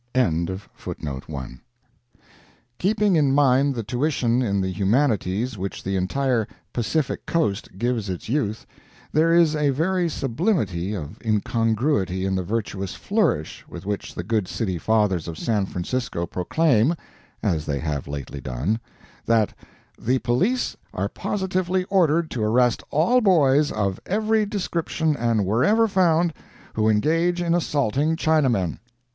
[2.79, 8.27] ]Keeping in mind the tuition in the humanities which the entire "Pacific coast" gives its
[8.27, 8.65] youth,
[9.13, 14.47] there is a very sublimity of incongruity in the virtuous flourish with which the good
[14.47, 16.95] city fathers of San Francisco proclaim
[17.43, 18.79] (as they have lately done)
[19.27, 19.53] that
[19.99, 26.33] "The police are positively ordered to arrest all boys, of every description and wherever found,
[26.73, 28.79] who engage in assaulting Chinamen."